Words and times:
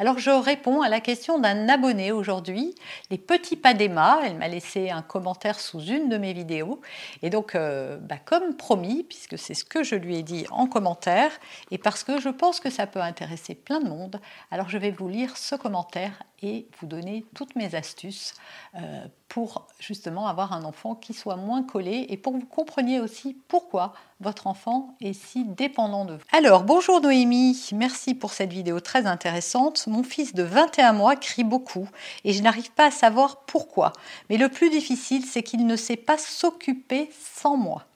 Alors 0.00 0.18
je 0.18 0.30
réponds 0.30 0.82
à 0.82 0.88
la 0.88 1.00
question 1.00 1.40
d'un 1.40 1.68
abonné 1.68 2.12
aujourd'hui, 2.12 2.72
les 3.10 3.18
petits 3.18 3.56
pas 3.56 3.74
d'Emma. 3.74 4.20
Elle 4.24 4.36
m'a 4.36 4.46
laissé 4.46 4.90
un 4.90 5.02
commentaire 5.02 5.58
sous 5.58 5.80
une 5.80 6.08
de 6.08 6.18
mes 6.18 6.32
vidéos. 6.32 6.80
Et 7.22 7.30
donc, 7.30 7.56
euh, 7.56 7.98
bah, 7.98 8.18
comme 8.24 8.56
promis, 8.56 9.02
puisque 9.02 9.36
c'est 9.36 9.54
ce 9.54 9.64
que 9.64 9.82
je 9.82 9.96
lui 9.96 10.16
ai 10.16 10.22
dit 10.22 10.46
en 10.50 10.68
commentaire, 10.68 11.32
et 11.72 11.78
parce 11.78 12.04
que 12.04 12.20
je 12.20 12.28
pense 12.28 12.60
que 12.60 12.70
ça 12.70 12.86
peut 12.86 13.00
intéresser 13.00 13.56
plein 13.56 13.80
de 13.80 13.88
monde, 13.88 14.20
alors 14.52 14.68
je 14.68 14.78
vais 14.78 14.92
vous 14.92 15.08
lire 15.08 15.36
ce 15.36 15.56
commentaire 15.56 16.22
et 16.42 16.68
vous 16.80 16.86
donner 16.86 17.24
toutes 17.34 17.56
mes 17.56 17.74
astuces 17.74 18.34
euh, 18.76 19.06
pour 19.28 19.66
justement 19.78 20.26
avoir 20.28 20.52
un 20.52 20.64
enfant 20.64 20.94
qui 20.94 21.12
soit 21.12 21.36
moins 21.36 21.62
collé 21.62 22.06
et 22.08 22.16
pour 22.16 22.32
que 22.32 22.38
vous 22.38 22.46
compreniez 22.46 23.00
aussi 23.00 23.36
pourquoi 23.48 23.92
votre 24.20 24.46
enfant 24.46 24.96
est 25.00 25.12
si 25.12 25.44
dépendant 25.44 26.04
de 26.04 26.14
vous. 26.14 26.22
Alors, 26.32 26.64
bonjour 26.64 27.00
Noémie, 27.00 27.70
merci 27.72 28.14
pour 28.14 28.32
cette 28.32 28.52
vidéo 28.52 28.80
très 28.80 29.06
intéressante. 29.06 29.86
Mon 29.86 30.02
fils 30.02 30.34
de 30.34 30.42
21 30.42 30.92
mois 30.92 31.16
crie 31.16 31.44
beaucoup 31.44 31.88
et 32.24 32.32
je 32.32 32.42
n'arrive 32.42 32.70
pas 32.72 32.86
à 32.86 32.90
savoir 32.90 33.44
pourquoi. 33.46 33.92
Mais 34.30 34.36
le 34.36 34.48
plus 34.48 34.70
difficile, 34.70 35.24
c'est 35.24 35.42
qu'il 35.42 35.66
ne 35.66 35.76
sait 35.76 35.96
pas 35.96 36.18
s'occuper 36.18 37.10
sans 37.34 37.56
moi. 37.56 37.87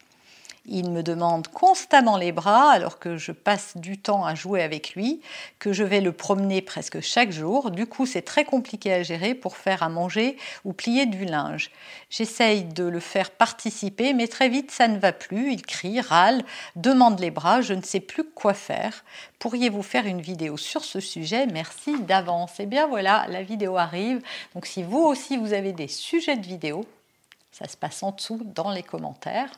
Il 0.64 0.90
me 0.90 1.02
demande 1.02 1.48
constamment 1.48 2.16
les 2.16 2.30
bras 2.30 2.70
alors 2.70 3.00
que 3.00 3.16
je 3.16 3.32
passe 3.32 3.76
du 3.76 3.98
temps 3.98 4.24
à 4.24 4.36
jouer 4.36 4.62
avec 4.62 4.94
lui, 4.94 5.20
que 5.58 5.72
je 5.72 5.82
vais 5.82 6.00
le 6.00 6.12
promener 6.12 6.62
presque 6.62 7.00
chaque 7.00 7.32
jour. 7.32 7.72
Du 7.72 7.86
coup, 7.86 8.06
c'est 8.06 8.22
très 8.22 8.44
compliqué 8.44 8.92
à 8.92 9.02
gérer 9.02 9.34
pour 9.34 9.56
faire 9.56 9.82
à 9.82 9.88
manger 9.88 10.36
ou 10.64 10.72
plier 10.72 11.06
du 11.06 11.24
linge. 11.24 11.72
J'essaye 12.10 12.62
de 12.62 12.84
le 12.84 13.00
faire 13.00 13.32
participer, 13.32 14.14
mais 14.14 14.28
très 14.28 14.48
vite, 14.48 14.70
ça 14.70 14.86
ne 14.86 14.98
va 14.98 15.12
plus. 15.12 15.52
Il 15.52 15.62
crie, 15.62 16.00
râle, 16.00 16.44
demande 16.76 17.18
les 17.18 17.32
bras, 17.32 17.60
je 17.60 17.74
ne 17.74 17.82
sais 17.82 18.00
plus 18.00 18.22
quoi 18.22 18.54
faire. 18.54 19.04
Pourriez-vous 19.40 19.82
faire 19.82 20.06
une 20.06 20.20
vidéo 20.20 20.56
sur 20.56 20.84
ce 20.84 21.00
sujet? 21.00 21.46
Merci 21.46 22.00
d'avance. 22.02 22.60
Et 22.60 22.64
eh 22.64 22.66
bien 22.66 22.86
voilà, 22.86 23.26
la 23.28 23.42
vidéo 23.42 23.76
arrive. 23.78 24.22
Donc 24.54 24.66
si 24.66 24.84
vous 24.84 25.00
aussi, 25.00 25.36
vous 25.36 25.54
avez 25.54 25.72
des 25.72 25.88
sujets 25.88 26.36
de 26.36 26.46
vidéo, 26.46 26.86
ça 27.52 27.68
se 27.68 27.76
passe 27.76 28.02
en 28.02 28.12
dessous 28.12 28.40
dans 28.54 28.72
les 28.72 28.82
commentaires. 28.82 29.52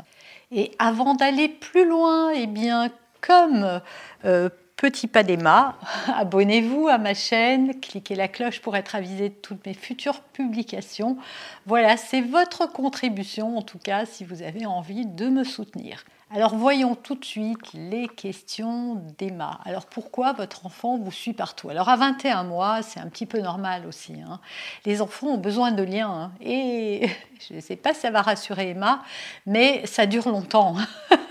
Et 0.51 0.73
avant 0.79 1.15
d'aller 1.15 1.49
plus 1.49 1.89
loin, 1.89 2.31
eh 2.31 2.47
bien, 2.47 2.91
comme 3.21 3.81
euh, 4.25 4.49
Petit 4.77 5.07
pas 5.07 5.23
d'Emma, 5.23 5.79
abonnez-vous 6.09 6.89
à 6.89 6.99
ma 6.99 7.15
chaîne, 7.15 7.79
cliquez 7.81 8.17
la 8.17 8.27
cloche 8.27 8.61
pour 8.61 8.77
être 8.77 8.97
avisé 8.97 9.29
de 9.29 9.35
toutes 9.35 9.65
mes 9.65 9.73
futures 9.73 10.21
publications. 10.21 11.17
Voilà, 11.65 11.97
c'est 11.97 12.21
votre 12.21 12.67
contribution 12.67 13.57
en 13.57 13.63
tout 13.63 13.79
cas 13.79 14.05
si 14.05 14.25
vous 14.25 14.43
avez 14.43 14.67
envie 14.67 15.07
de 15.07 15.29
me 15.29 15.45
soutenir. 15.45 16.05
Alors 16.35 16.57
voyons 16.57 16.97
tout 16.97 17.15
de 17.15 17.25
suite 17.25 17.73
les 17.75 18.09
questions 18.09 19.01
d'Emma. 19.19 19.61
Alors 19.65 19.87
pourquoi 19.87 20.33
votre 20.33 20.67
enfant 20.67 20.99
vous 20.99 21.13
suit 21.13 21.33
partout? 21.33 21.71
Alors 21.71 21.89
à 21.89 21.95
21 21.95 22.43
mois, 22.43 22.83
c'est 22.83 22.99
un 22.99 23.07
petit 23.07 23.25
peu 23.25 23.39
normal 23.39 23.87
aussi. 23.87 24.15
Hein. 24.15 24.41
Les 24.85 25.01
enfants 25.01 25.29
ont 25.29 25.39
besoin 25.39 25.71
de 25.71 25.85
liens. 25.85 26.11
Hein. 26.11 26.33
Et 26.41 27.09
je 27.49 27.55
ne 27.55 27.61
sais 27.61 27.77
pas 27.77 27.95
si 27.95 28.01
ça 28.01 28.11
va 28.11 28.21
rassurer 28.21 28.71
Emma, 28.71 29.05
mais 29.47 29.87
ça 29.87 30.07
dure 30.07 30.29
longtemps. 30.29 30.75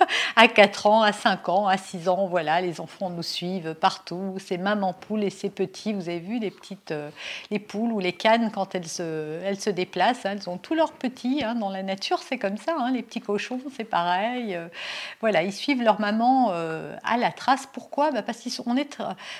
à 0.36 0.47
4 0.47 0.88
ans, 0.88 1.02
à 1.02 1.12
5 1.12 1.50
ans, 1.50 1.68
à 1.68 1.78
6 1.78 2.09
ans, 2.09 2.28
voilà, 2.28 2.62
les 2.62 2.81
enfants 2.81 3.09
nous 3.09 3.24
suivent 3.24 3.75
partout. 3.75 4.36
C'est 4.40 4.58
maman 4.58 4.94
poule 4.94 5.24
et 5.24 5.30
c'est 5.30 5.50
petits. 5.50 5.94
Vous 5.94 6.09
avez 6.09 6.19
vu 6.19 6.40
les 6.40 6.52
petites 6.52 6.91
euh, 6.91 7.09
les 7.52 7.59
poules 7.59 7.91
ou 7.91 8.00
les 8.00 8.14
cannes 8.14 8.52
quand 8.53 8.75
elles 8.75 8.88
se, 8.88 9.41
elles 9.44 9.59
se 9.59 9.69
déplacent. 9.69 10.25
Hein. 10.25 10.31
elles 10.34 10.50
ont 10.50 10.58
tous 10.58 10.75
leurs 10.75 10.94
petits. 10.94 11.44
dans 11.59 11.69
la 11.69 11.84
nature, 11.84 12.19
c'est 12.19 12.38
comme 12.38 12.58
ça. 12.58 12.75
les 12.91 13.03
petits 13.03 13.22
cochons, 13.22 13.59
c'est 13.75 13.84
pareil. 13.84 14.56
Euh, 14.56 14.68
voilà, 15.22 15.44
ils 15.44 15.53
suivent 15.53 15.81
leur 15.81 16.00
maman 16.00 16.50
euh, 16.52 16.96
à 17.03 17.18
la 17.18 17.31
trace. 17.31 17.68
Pourquoi? 17.72 18.12
Bah, 18.12 18.24
Parce 18.24 18.44
qu'on 18.58 18.78
est, 18.78 18.97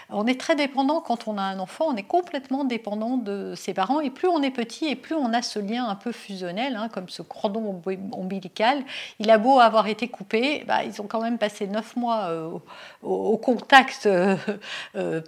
on 0.10 0.28
est 0.28 0.40
très 0.40 0.56
dépendant 0.56 1.02
quand 1.02 1.28
on 1.28 1.38
a 1.38 1.42
un 1.42 1.60
enfant, 1.60 1.86
on 1.88 1.96
est 1.96 2.04
complètement 2.04 2.64
dépendant 2.64 3.18
de 3.18 3.54
ses 3.56 3.74
parents. 3.74 4.00
Et 4.00 4.10
plus 4.10 4.28
on 4.28 4.42
est 4.42 4.52
petit 4.52 4.86
et 4.86 4.96
plus 4.96 5.16
on 5.16 5.34
a 5.34 5.42
ce 5.42 5.60
lien 5.60 5.88
un 5.88 5.96
peu 5.96 6.12
fusionnel, 6.12 6.76
hein, 6.76 6.90
comme 6.90 7.10
ce 7.10 7.22
cordon 7.22 7.82
ombilical, 8.12 8.84
il 9.20 9.30
a 9.30 9.38
beau 9.38 9.60
avoir 9.60 9.88
été 9.88 10.08
coupé, 10.08 10.53
bah, 10.68 10.84
ils 10.84 11.02
ont 11.02 11.08
quand 11.08 11.22
même 11.22 11.38
passé 11.38 11.68
neuf 11.68 11.96
mois 11.96 12.26
euh, 12.30 12.58
au, 13.02 13.38
contact 13.38 14.06
euh, 14.06 14.36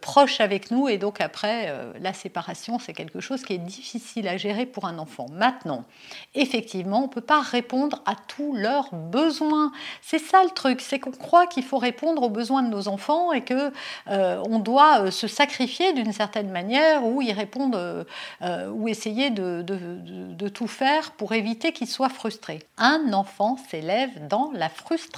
proche 0.01 0.39
avec 0.39 0.71
nous. 0.71 0.87
Et 0.87 0.97
donc 0.97 1.21
après, 1.21 1.73
la 1.99 2.13
séparation, 2.13 2.79
c'est 2.79 2.93
quelque 2.93 3.19
chose 3.19 3.43
qui 3.43 3.53
est 3.53 3.57
difficile 3.57 4.27
à 4.27 4.37
gérer 4.37 4.65
pour 4.65 4.85
un 4.85 4.97
enfant. 4.97 5.27
Maintenant, 5.31 5.85
effectivement, 6.33 6.99
on 6.99 7.07
ne 7.07 7.13
peut 7.13 7.21
pas 7.21 7.41
répondre 7.41 8.01
à 8.05 8.15
tous 8.15 8.55
leurs 8.55 8.93
besoins. 8.93 9.71
C'est 10.01 10.19
ça 10.19 10.43
le 10.43 10.49
truc, 10.51 10.81
c'est 10.81 10.99
qu'on 10.99 11.11
croit 11.11 11.47
qu'il 11.47 11.63
faut 11.63 11.77
répondre 11.77 12.23
aux 12.23 12.29
besoins 12.29 12.63
de 12.63 12.69
nos 12.69 12.87
enfants 12.87 13.31
et 13.31 13.41
que 13.41 13.71
euh, 14.09 14.41
on 14.49 14.59
doit 14.59 15.01
euh, 15.01 15.11
se 15.11 15.27
sacrifier 15.27 15.93
d'une 15.93 16.13
certaine 16.13 16.49
manière 16.49 17.05
ou 17.05 17.21
y 17.21 17.31
répondre 17.31 18.05
euh, 18.41 18.69
ou 18.69 18.87
essayer 18.87 19.29
de, 19.29 19.63
tout 20.53 20.67
faire 20.67 21.11
pour 21.11 21.33
éviter 21.33 21.71
qu'ils 21.71 21.87
soient 21.87 22.09
frustrés. 22.09 22.59
Un 22.77 23.13
enfant 23.13 23.57
s'élève 23.69 24.27
dans 24.27 24.51
la 24.53 24.69
frustration. 24.69 25.14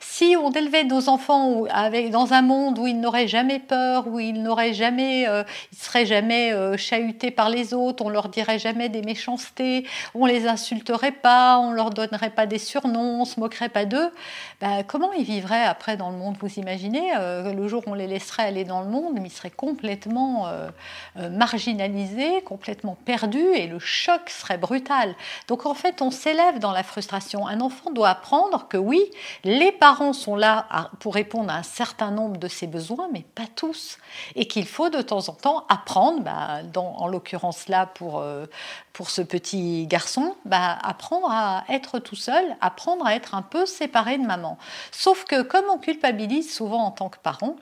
Si 0.00 0.36
on 0.36 0.50
élevait 0.50 0.84
nos 0.84 1.08
enfants 1.08 1.64
dans 2.10 2.32
un 2.32 2.42
monde 2.42 2.78
où 2.78 2.86
ils 2.86 2.98
n'auraient 3.00 3.28
jamais 3.28 3.58
peur, 3.58 4.06
où 4.06 4.20
ils 4.20 4.42
n'auraient 4.42 4.74
jamais, 4.74 5.22
ils 5.72 5.78
seraient 5.78 6.06
jamais 6.06 6.52
chahutés 6.76 7.30
par 7.30 7.48
les 7.48 7.74
autres, 7.74 8.04
on 8.04 8.08
leur 8.08 8.28
dirait 8.28 8.58
jamais 8.58 8.88
des 8.88 9.02
méchancetés, 9.02 9.86
on 10.14 10.26
les 10.26 10.46
insulterait 10.46 11.12
pas, 11.12 11.58
on 11.58 11.72
leur 11.72 11.90
donnerait 11.90 12.30
pas 12.30 12.46
des 12.46 12.58
surnoms, 12.58 13.22
on 13.22 13.24
se 13.24 13.40
moquerait 13.40 13.68
pas 13.68 13.84
d'eux, 13.84 14.10
bah, 14.60 14.82
comment 14.86 15.12
ils 15.12 15.24
vivraient 15.24 15.64
après 15.64 15.96
dans 15.96 16.10
le 16.10 16.16
monde? 16.16 16.36
Vous 16.40 16.52
imaginez, 16.58 17.12
euh, 17.16 17.52
le 17.52 17.68
jour 17.68 17.82
où 17.86 17.90
on 17.90 17.94
les 17.94 18.06
laisserait 18.06 18.44
aller 18.44 18.64
dans 18.64 18.80
le 18.80 18.88
monde, 18.88 19.18
ils 19.22 19.30
seraient 19.30 19.50
complètement 19.50 20.46
euh, 20.46 20.68
euh, 21.18 21.30
marginalisés, 21.30 22.42
complètement 22.42 22.96
perdus, 23.04 23.54
et 23.54 23.66
le 23.66 23.78
choc 23.78 24.28
serait 24.28 24.58
brutal. 24.58 25.14
Donc 25.48 25.66
en 25.66 25.74
fait, 25.74 26.02
on 26.02 26.10
s'élève 26.10 26.58
dans 26.58 26.72
la 26.72 26.82
frustration. 26.82 27.46
Un 27.46 27.60
enfant 27.60 27.90
doit 27.90 28.10
apprendre 28.10 28.68
que 28.68 28.76
oui, 28.82 29.10
les 29.44 29.72
parents 29.72 30.12
sont 30.12 30.36
là 30.36 30.90
pour 31.00 31.14
répondre 31.14 31.50
à 31.50 31.56
un 31.56 31.62
certain 31.62 32.10
nombre 32.10 32.36
de 32.36 32.48
ses 32.48 32.66
besoins, 32.66 33.08
mais 33.12 33.24
pas 33.34 33.46
tous, 33.54 33.98
et 34.34 34.46
qu'il 34.46 34.66
faut 34.66 34.90
de 34.90 35.00
temps 35.00 35.28
en 35.28 35.32
temps 35.32 35.64
apprendre, 35.68 36.20
bah, 36.20 36.60
en 36.76 37.06
l'occurrence 37.08 37.68
là 37.68 37.86
pour, 37.86 38.24
pour 38.92 39.10
ce 39.10 39.22
petit 39.22 39.86
garçon, 39.86 40.34
bah, 40.44 40.78
apprendre 40.82 41.28
à 41.30 41.64
être 41.68 41.98
tout 41.98 42.16
seul, 42.16 42.44
apprendre 42.60 43.06
à 43.06 43.14
être 43.14 43.34
un 43.34 43.42
peu 43.42 43.66
séparé 43.66 44.18
de 44.18 44.26
maman. 44.26 44.58
Sauf 44.90 45.24
que 45.24 45.42
comme 45.42 45.64
on 45.72 45.78
culpabilise 45.78 46.54
souvent 46.54 46.84
en 46.84 46.90
tant 46.90 47.08
que 47.08 47.18
parent, 47.18 47.56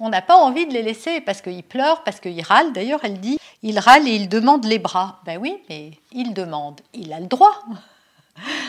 on 0.00 0.08
n'a 0.08 0.22
pas 0.22 0.36
envie 0.36 0.66
de 0.66 0.72
les 0.72 0.82
laisser 0.82 1.20
parce 1.20 1.42
qu'ils 1.42 1.62
pleurent, 1.62 2.02
parce 2.02 2.18
qu'ils 2.18 2.42
râlent. 2.42 2.72
D'ailleurs, 2.72 3.00
elle 3.04 3.20
dit, 3.20 3.38
il 3.62 3.78
râle 3.78 4.08
et 4.08 4.16
il 4.16 4.28
demande 4.28 4.64
les 4.64 4.80
bras. 4.80 5.20
Ben 5.24 5.38
oui, 5.40 5.62
mais 5.68 5.92
il 6.10 6.34
demande, 6.34 6.80
il 6.92 7.12
a 7.12 7.20
le 7.20 7.26
droit. 7.26 7.54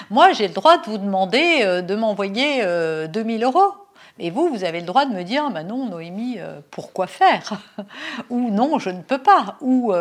Moi, 0.10 0.34
j'ai 0.34 0.48
le 0.48 0.54
droit 0.54 0.78
de 0.78 0.86
vous 0.86 0.98
demander 0.98 1.60
euh, 1.62 1.82
de 1.82 1.96
m'envoyer 1.96 2.62
2000 3.08 3.44
euh, 3.44 3.48
euros. 3.48 3.74
Et 4.20 4.30
vous, 4.30 4.48
vous 4.50 4.64
avez 4.64 4.80
le 4.80 4.86
droit 4.86 5.06
de 5.06 5.14
me 5.14 5.24
dire, 5.24 5.50
bah 5.50 5.64
non, 5.64 5.88
Noémie, 5.88 6.36
euh, 6.38 6.60
pourquoi 6.70 7.08
faire 7.08 7.60
Ou 8.30 8.52
non, 8.52 8.78
je 8.78 8.92
ne 8.92 9.02
peux 9.02 9.18
pas. 9.18 9.58
Ou, 9.62 9.94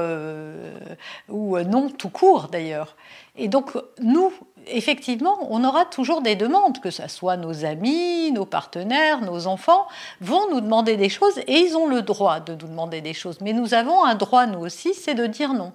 ou 1.28 1.58
non, 1.60 1.88
tout 1.88 2.10
court 2.10 2.48
d'ailleurs. 2.48 2.96
Et 3.36 3.48
donc, 3.48 3.72
nous, 4.00 4.32
effectivement, 4.68 5.38
on 5.50 5.64
aura 5.64 5.84
toujours 5.84 6.22
des 6.22 6.36
demandes, 6.36 6.80
que 6.80 6.90
ce 6.90 7.08
soit 7.08 7.36
nos 7.36 7.64
amis, 7.64 8.32
nos 8.32 8.46
partenaires, 8.46 9.20
nos 9.20 9.46
enfants, 9.46 9.86
vont 10.20 10.50
nous 10.50 10.60
demander 10.60 10.96
des 10.96 11.08
choses 11.08 11.38
et 11.46 11.60
ils 11.60 11.76
ont 11.76 11.86
le 11.86 12.02
droit 12.02 12.40
de 12.40 12.52
nous 12.52 12.68
demander 12.68 13.00
des 13.00 13.14
choses. 13.14 13.38
Mais 13.40 13.52
nous 13.52 13.74
avons 13.74 14.04
un 14.04 14.14
droit, 14.14 14.46
nous 14.46 14.60
aussi, 14.60 14.94
c'est 14.94 15.14
de 15.14 15.26
dire 15.26 15.54
non. 15.54 15.72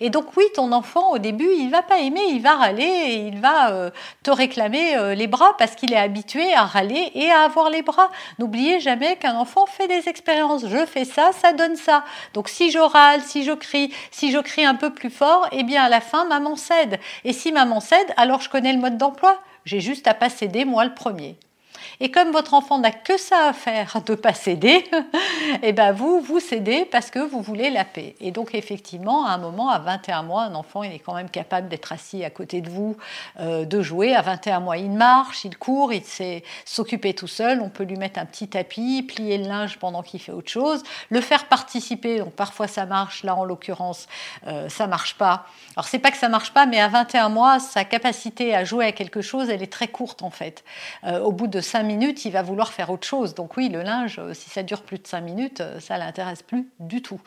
Et 0.00 0.10
donc 0.10 0.36
oui, 0.36 0.44
ton 0.54 0.72
enfant 0.72 1.12
au 1.12 1.18
début, 1.18 1.48
il 1.56 1.70
va 1.70 1.82
pas 1.82 1.98
aimer, 1.98 2.20
il 2.28 2.42
va 2.42 2.56
râler 2.56 2.82
et 2.82 3.26
il 3.28 3.40
va 3.40 3.70
euh, 3.70 3.90
te 4.22 4.30
réclamer 4.30 4.96
euh, 4.96 5.14
les 5.14 5.26
bras 5.26 5.56
parce 5.58 5.74
qu'il 5.74 5.92
est 5.92 5.98
habitué 5.98 6.52
à 6.54 6.64
râler 6.64 7.10
et 7.14 7.30
à 7.30 7.42
avoir 7.42 7.70
les 7.70 7.82
bras. 7.82 8.10
N'oubliez 8.38 8.80
jamais 8.80 9.16
qu'un 9.16 9.36
enfant 9.36 9.66
fait 9.66 9.88
des 9.88 10.08
expériences. 10.08 10.66
Je 10.66 10.86
fais 10.86 11.04
ça, 11.04 11.30
ça 11.32 11.52
donne 11.52 11.76
ça. 11.76 12.04
Donc 12.34 12.48
si 12.48 12.70
je 12.70 12.78
râle, 12.78 13.20
si 13.22 13.44
je 13.44 13.52
crie, 13.52 13.92
si 14.10 14.30
je 14.30 14.38
crie 14.38 14.64
un 14.64 14.74
peu 14.74 14.90
plus 14.90 15.10
fort, 15.10 15.48
eh 15.52 15.62
bien 15.62 15.84
à 15.84 15.88
la 15.88 16.00
fin, 16.00 16.24
maman 16.24 16.56
cède. 16.56 16.98
Et 17.24 17.32
si 17.32 17.52
maman 17.52 17.80
cède, 17.80 18.12
alors 18.16 18.29
je 18.38 18.48
connais 18.48 18.72
le 18.72 18.78
mode 18.78 18.98
d'emploi. 18.98 19.40
J'ai 19.64 19.80
juste 19.80 20.06
à 20.06 20.14
pas 20.14 20.30
céder 20.30 20.64
moi 20.64 20.84
le 20.84 20.94
premier. 20.94 21.36
Et 22.00 22.10
comme 22.10 22.30
votre 22.30 22.54
enfant 22.54 22.78
n'a 22.78 22.92
que 22.92 23.18
ça 23.18 23.48
à 23.48 23.52
faire 23.52 24.00
de 24.04 24.14
pas 24.14 24.34
céder, 24.34 24.84
et 24.92 25.58
eh 25.62 25.72
ben 25.72 25.92
vous, 25.92 26.20
vous 26.20 26.40
cédez 26.40 26.84
parce 26.84 27.10
que 27.10 27.18
vous 27.18 27.40
voulez 27.40 27.70
la 27.70 27.84
paix. 27.84 28.14
Et 28.20 28.30
donc 28.30 28.54
effectivement, 28.54 29.26
à 29.26 29.32
un 29.32 29.38
moment, 29.38 29.70
à 29.70 29.78
21 29.78 30.22
mois, 30.22 30.42
un 30.44 30.54
enfant, 30.54 30.82
il 30.82 30.92
est 30.92 30.98
quand 30.98 31.14
même 31.14 31.30
capable 31.30 31.68
d'être 31.68 31.92
assis 31.92 32.24
à 32.24 32.30
côté 32.30 32.60
de 32.60 32.70
vous, 32.70 32.96
euh, 33.40 33.64
de 33.64 33.82
jouer. 33.82 34.14
À 34.14 34.22
21 34.22 34.60
mois, 34.60 34.76
il 34.76 34.90
marche, 34.90 35.44
il 35.44 35.56
court, 35.56 35.92
il 35.92 36.04
sait 36.04 36.42
s'occuper 36.64 37.14
tout 37.14 37.26
seul. 37.26 37.60
On 37.60 37.68
peut 37.68 37.84
lui 37.84 37.96
mettre 37.96 38.18
un 38.18 38.26
petit 38.26 38.48
tapis, 38.48 39.02
plier 39.02 39.38
le 39.38 39.48
linge 39.48 39.78
pendant 39.78 40.02
qu'il 40.02 40.20
fait 40.20 40.32
autre 40.32 40.50
chose, 40.50 40.82
le 41.08 41.20
faire 41.20 41.46
participer. 41.46 42.18
Donc 42.18 42.32
parfois 42.32 42.68
ça 42.68 42.86
marche, 42.86 43.24
là 43.24 43.34
en 43.36 43.44
l'occurrence, 43.44 44.06
euh, 44.46 44.68
ça 44.68 44.86
marche 44.86 45.16
pas. 45.16 45.46
Alors 45.76 45.86
c'est 45.86 45.98
pas 45.98 46.10
que 46.10 46.16
ça 46.16 46.28
marche 46.28 46.52
pas, 46.52 46.66
mais 46.66 46.80
à 46.80 46.88
21 46.88 47.28
mois, 47.28 47.58
sa 47.58 47.84
capacité 47.84 48.54
à 48.54 48.64
jouer 48.64 48.86
à 48.86 48.92
quelque 48.92 49.20
chose, 49.20 49.50
elle 49.50 49.62
est 49.62 49.72
très 49.72 49.88
courte 49.88 50.22
en 50.22 50.30
fait. 50.30 50.64
Euh, 51.04 51.20
au 51.20 51.32
bout 51.32 51.46
de 51.46 51.60
5 51.70 51.84
minutes, 51.84 52.24
il 52.24 52.32
va 52.32 52.42
vouloir 52.42 52.72
faire 52.72 52.90
autre 52.90 53.06
chose. 53.06 53.34
Donc 53.34 53.56
oui, 53.56 53.68
le 53.68 53.82
linge, 53.82 54.18
euh, 54.18 54.34
si 54.34 54.50
ça 54.50 54.64
dure 54.64 54.82
plus 54.82 54.98
de 54.98 55.06
cinq 55.06 55.20
minutes, 55.20 55.60
euh, 55.60 55.78
ça 55.78 55.98
l'intéresse 55.98 56.42
plus 56.42 56.68
du 56.80 57.00
tout. 57.00 57.20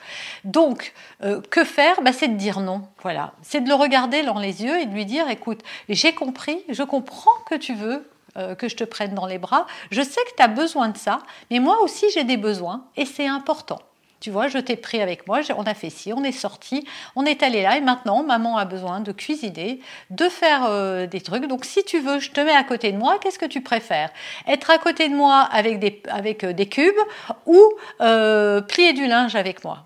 Donc, 0.44 0.94
euh, 1.24 1.42
que 1.50 1.64
faire? 1.64 2.02
Bah, 2.02 2.12
C'est 2.12 2.28
de 2.28 2.36
dire 2.36 2.60
non. 2.60 2.84
Voilà. 3.02 3.34
C'est 3.42 3.62
de 3.62 3.70
le 3.70 3.76
regarder 3.76 4.22
dans 4.24 4.40
les 4.40 4.64
yeux 4.64 4.82
et 4.82 4.86
de 4.86 4.94
lui 4.94 5.06
dire, 5.06 5.30
écoute, 5.30 5.62
j'ai 5.88 6.14
compris, 6.14 6.60
je 6.70 6.84
comprends 6.84 7.32
que 7.50 7.56
tu 7.56 7.74
veux 7.74 8.10
que 8.58 8.68
je 8.68 8.76
te 8.76 8.84
prenne 8.84 9.14
dans 9.14 9.28
les 9.28 9.38
bras. 9.38 9.68
Je 9.92 10.02
sais 10.02 10.20
que 10.22 10.36
tu 10.36 10.42
as 10.42 10.48
besoin 10.48 10.90
de 10.90 10.98
ça, 10.98 11.20
mais 11.52 11.60
moi 11.60 11.80
aussi 11.84 12.08
j'ai 12.16 12.24
des 12.24 12.38
besoins 12.38 12.84
et 12.96 13.06
c'est 13.06 13.28
important. 13.28 13.78
Tu 14.24 14.32
vois, 14.32 14.48
je 14.48 14.58
t'ai 14.58 14.78
pris 14.78 15.02
avec 15.02 15.28
moi, 15.28 15.42
on 15.58 15.64
a 15.64 15.74
fait 15.74 15.90
ci, 15.90 16.14
on 16.14 16.24
est 16.24 16.32
sorti, 16.32 16.88
on 17.18 17.26
est 17.26 17.44
allé 17.44 17.62
là 17.62 17.76
et 17.76 17.82
maintenant 17.82 18.24
maman 18.24 18.56
a 18.56 18.64
besoin 18.64 19.02
de 19.02 19.12
cuisiner, 19.12 19.82
de 20.12 20.30
faire 20.30 20.64
euh, 20.64 21.08
des 21.08 21.20
trucs. 21.20 21.46
Donc 21.48 21.66
si 21.66 21.84
tu 21.84 22.00
veux, 22.00 22.20
je 22.20 22.32
te 22.32 22.40
mets 22.40 22.56
à 22.56 22.64
côté 22.64 22.94
de 22.94 22.98
moi, 22.98 23.20
qu'est-ce 23.20 23.38
que 23.38 23.46
tu 23.46 23.60
préfères? 23.60 24.12
Être 24.48 24.70
à 24.70 24.78
côté 24.78 25.10
de 25.10 25.14
moi 25.14 25.42
avec 25.42 25.78
des, 25.80 26.02
euh, 26.14 26.54
cubes 26.64 26.96
ou 27.46 27.60
euh, 28.00 28.62
plier 28.62 28.94
du 28.94 29.08
linge 29.08 29.36
avec 29.36 29.66
moi? 29.66 29.84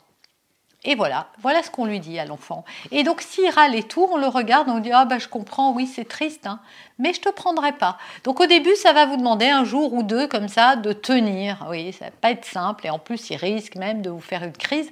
Et 0.83 0.95
voilà, 0.95 1.27
voilà 1.41 1.63
ce 1.63 1.71
qu'on 1.71 1.85
lui 1.85 1.99
dit 1.99 2.19
à 2.19 2.25
l'enfant. 2.25 2.63
Et 2.91 3.03
donc 3.03 3.21
s'il 3.21 3.49
râle 3.49 3.75
et 3.75 3.83
tout, 3.83 4.07
on 4.11 4.17
le 4.17 4.27
regarde, 4.27 4.69
on 4.69 4.79
dit 4.79 4.91
ah 4.91 5.05
ben 5.05 5.19
je 5.19 5.27
comprends, 5.27 5.73
oui 5.73 5.87
c'est 5.87 6.07
triste, 6.07 6.45
hein, 6.47 6.59
mais 6.99 7.13
je 7.13 7.21
te 7.21 7.29
prendrai 7.29 7.73
pas. 7.73 7.97
Donc 8.23 8.39
au 8.39 8.45
début 8.45 8.75
ça 8.75 8.93
va 8.93 9.05
vous 9.05 9.17
demander 9.17 9.49
un 9.49 9.65
jour 9.65 9.93
ou 9.93 10.03
deux 10.03 10.27
comme 10.27 10.47
ça 10.47 10.75
de 10.75 10.93
tenir. 10.93 11.65
Oui, 11.69 11.93
ça 11.93 12.05
va 12.05 12.11
pas 12.11 12.31
être 12.31 12.45
simple 12.45 12.85
et 12.85 12.89
en 12.89 12.99
plus 12.99 13.29
il 13.29 13.37
risque 13.37 13.75
même 13.75 14.01
de 14.01 14.09
vous 14.09 14.21
faire 14.21 14.43
une 14.43 14.53
crise 14.53 14.91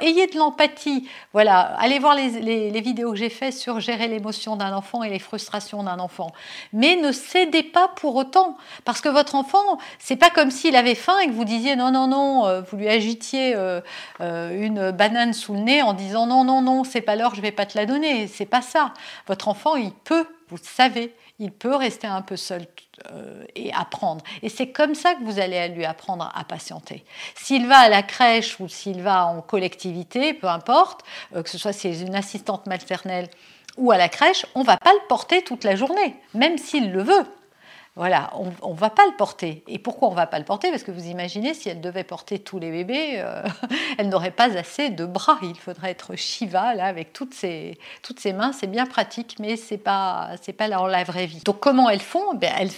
ayez 0.00 0.26
de 0.26 0.36
l'empathie. 0.36 1.08
Voilà, 1.32 1.60
allez 1.78 1.98
voir 1.98 2.14
les, 2.14 2.80
vidéos 2.80 3.10
que 3.12 3.16
j'ai 3.16 3.28
faites 3.28 3.54
sur 3.54 3.80
gérer 3.80 4.08
l'émotion 4.08 4.56
d'un 4.56 4.74
enfant 4.74 5.02
et 5.02 5.10
les 5.10 5.18
frustrations 5.18 5.82
d'un 5.82 5.98
enfant. 5.98 6.32
Mais 6.72 6.96
ne 6.96 7.12
cédez 7.12 7.62
pas 7.62 7.88
pour 7.88 8.16
autant, 8.16 8.56
parce 8.84 9.00
que 9.00 9.08
votre 9.08 9.34
enfant, 9.34 9.78
c'est 9.98 10.16
pas 10.16 10.30
comme 10.30 10.50
s'il 10.50 10.76
avait 10.76 10.94
faim 10.94 11.18
et 11.22 11.26
que 11.26 11.32
vous 11.32 11.44
disiez 11.44 11.76
non, 11.76 11.90
non, 11.90 12.06
non, 12.06 12.46
euh, 12.46 12.60
vous 12.62 12.76
lui 12.76 12.88
agitiez 12.88 13.54
euh, 13.54 13.80
euh, 14.20 14.64
une 14.64 14.90
banane 14.90 15.32
sous 15.32 15.54
le 15.54 15.60
nez 15.60 15.82
en 15.82 15.94
disant 15.94 16.26
non, 16.26 16.44
non, 16.44 16.62
non, 16.62 16.84
c'est 16.84 17.00
pas 17.00 17.16
l'heure, 17.16 17.34
je 17.34 17.40
vais 17.40 17.52
pas 17.52 17.66
te 17.66 17.76
la 17.76 17.86
donner. 17.86 18.26
C'est 18.26 18.46
pas 18.46 18.62
ça. 18.62 18.92
Votre 19.26 19.48
enfant, 19.48 19.76
il 19.76 19.92
peut, 19.92 20.26
vous 20.48 20.56
le 20.56 20.62
savez, 20.62 21.14
il 21.42 21.50
peut 21.50 21.74
rester 21.74 22.06
un 22.06 22.22
peu 22.22 22.36
seul 22.36 22.66
euh, 23.10 23.44
et 23.56 23.72
apprendre. 23.72 24.22
Et 24.42 24.48
c'est 24.48 24.68
comme 24.68 24.94
ça 24.94 25.14
que 25.14 25.24
vous 25.24 25.40
allez 25.40 25.68
lui 25.70 25.84
apprendre 25.84 26.30
à 26.32 26.44
patienter. 26.44 27.04
S'il 27.34 27.66
va 27.66 27.78
à 27.78 27.88
la 27.88 28.02
crèche 28.02 28.60
ou 28.60 28.68
s'il 28.68 29.02
va 29.02 29.26
en 29.26 29.42
collectivité, 29.42 30.34
peu 30.34 30.46
importe, 30.46 31.02
euh, 31.34 31.42
que 31.42 31.50
ce 31.50 31.58
soit 31.58 31.72
si 31.72 31.92
c'est 31.92 32.06
une 32.06 32.14
assistante 32.14 32.66
maternelle 32.66 33.28
ou 33.76 33.90
à 33.90 33.98
la 33.98 34.08
crèche, 34.08 34.46
on 34.54 34.60
ne 34.60 34.66
va 34.66 34.76
pas 34.76 34.92
le 34.92 35.08
porter 35.08 35.42
toute 35.42 35.64
la 35.64 35.74
journée, 35.74 36.14
même 36.34 36.58
s'il 36.58 36.92
le 36.92 37.02
veut. 37.02 37.26
Voilà, 37.94 38.30
on 38.62 38.72
ne 38.72 38.78
va 38.78 38.88
pas 38.88 39.04
le 39.04 39.14
porter. 39.18 39.62
Et 39.68 39.78
pourquoi 39.78 40.08
on 40.08 40.12
ne 40.12 40.16
va 40.16 40.26
pas 40.26 40.38
le 40.38 40.46
porter? 40.46 40.70
Parce 40.70 40.82
que 40.82 40.90
vous 40.90 41.08
imaginez, 41.08 41.52
si 41.52 41.68
elle 41.68 41.82
devait 41.82 42.04
porter 42.04 42.38
tous 42.38 42.58
les 42.58 42.70
bébés, 42.70 43.16
euh, 43.16 43.42
elle 43.98 44.08
n'aurait 44.08 44.30
pas 44.30 44.56
assez 44.56 44.88
de 44.88 45.04
bras. 45.04 45.38
Il 45.42 45.58
faudrait 45.58 45.90
être 45.90 46.16
Shiva, 46.16 46.74
là, 46.74 46.86
avec 46.86 47.12
toutes 47.12 47.34
ses, 47.34 47.76
mains. 48.32 48.52
C'est 48.52 48.66
bien 48.66 48.86
pratique, 48.86 49.36
mais 49.38 49.56
ce 49.56 49.74
n'est 49.74 49.78
pas, 49.78 50.30
pas 50.56 50.68
la, 50.68 51.04
vraie 51.04 51.26
vie. 51.26 51.42
Donc 51.44 51.60
comment 51.60 51.90
elles 51.90 52.00
font? 52.00 52.38
Elles 52.40 52.70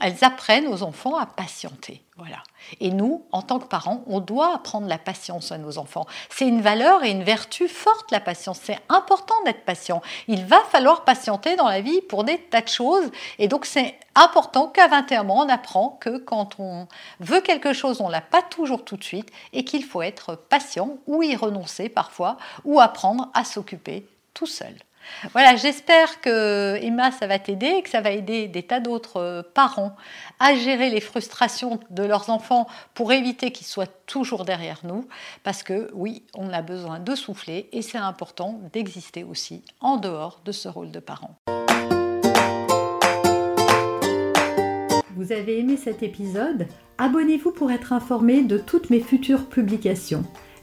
elles 0.00 0.24
apprennent 0.24 0.68
aux 0.68 0.82
enfants 0.82 1.16
à 1.16 1.26
patienter. 1.26 2.02
Voilà. 2.16 2.42
Et 2.80 2.90
nous, 2.90 3.24
en 3.32 3.42
tant 3.42 3.58
que 3.58 3.66
parents, 3.66 4.04
on 4.06 4.20
doit 4.20 4.54
apprendre 4.54 4.86
la 4.86 4.98
patience 4.98 5.50
à 5.50 5.58
nos 5.58 5.78
enfants. 5.78 6.06
C'est 6.30 6.46
une 6.46 6.60
valeur 6.60 7.02
et 7.02 7.10
une 7.10 7.24
vertu 7.24 7.66
forte, 7.66 8.10
la 8.12 8.20
patience. 8.20 8.60
C'est 8.62 8.78
important 8.88 9.34
d'être 9.44 9.64
patient. 9.64 10.00
Il 10.28 10.44
va 10.44 10.60
falloir 10.70 11.04
patienter 11.04 11.56
dans 11.56 11.68
la 11.68 11.80
vie 11.80 12.00
pour 12.02 12.24
des 12.24 12.38
tas 12.38 12.60
de 12.60 12.68
choses. 12.68 13.10
Et 13.38 13.48
donc, 13.48 13.66
c'est 13.66 13.98
important 14.14 14.68
qu'à 14.68 14.86
21 14.86 15.24
mois, 15.24 15.44
on 15.44 15.48
apprend 15.48 15.98
que 16.00 16.18
quand 16.18 16.60
on 16.60 16.86
veut 17.18 17.40
quelque 17.40 17.72
chose, 17.72 18.00
on 18.00 18.06
ne 18.06 18.12
l'a 18.12 18.20
pas 18.20 18.42
toujours 18.42 18.84
tout 18.84 18.96
de 18.96 19.04
suite 19.04 19.30
et 19.52 19.64
qu'il 19.64 19.84
faut 19.84 20.02
être 20.02 20.36
patient 20.36 20.98
ou 21.06 21.22
y 21.22 21.34
renoncer 21.34 21.88
parfois 21.88 22.36
ou 22.64 22.80
apprendre 22.80 23.28
à 23.34 23.44
s'occuper 23.44 24.06
tout 24.34 24.46
seul. 24.46 24.74
Voilà, 25.32 25.56
j'espère 25.56 26.20
que 26.20 26.76
Emma, 26.82 27.10
ça 27.10 27.26
va 27.26 27.38
t'aider 27.38 27.66
et 27.78 27.82
que 27.82 27.90
ça 27.90 28.00
va 28.00 28.10
aider 28.10 28.48
des 28.48 28.62
tas 28.62 28.80
d'autres 28.80 29.20
euh, 29.20 29.42
parents 29.42 29.96
à 30.40 30.54
gérer 30.54 30.90
les 30.90 31.00
frustrations 31.00 31.80
de 31.90 32.02
leurs 32.02 32.30
enfants 32.30 32.66
pour 32.94 33.12
éviter 33.12 33.50
qu'ils 33.50 33.66
soient 33.66 33.86
toujours 34.06 34.44
derrière 34.44 34.80
nous. 34.84 35.06
Parce 35.42 35.62
que 35.62 35.90
oui, 35.94 36.22
on 36.34 36.52
a 36.52 36.62
besoin 36.62 36.98
de 36.98 37.14
souffler 37.14 37.68
et 37.72 37.82
c'est 37.82 37.98
important 37.98 38.60
d'exister 38.72 39.24
aussi 39.24 39.62
en 39.80 39.96
dehors 39.96 40.40
de 40.44 40.52
ce 40.52 40.68
rôle 40.68 40.90
de 40.90 41.00
parent. 41.00 41.36
Vous 45.16 45.30
avez 45.30 45.60
aimé 45.60 45.76
cet 45.76 46.02
épisode? 46.02 46.66
Abonnez-vous 46.98 47.52
pour 47.52 47.70
être 47.70 47.92
informé 47.92 48.42
de 48.42 48.58
toutes 48.58 48.90
mes 48.90 49.00
futures 49.00 49.46
publications. 49.46 50.24